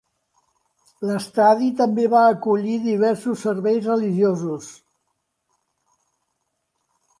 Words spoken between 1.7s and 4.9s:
també va acollir diversos serveis religiosos.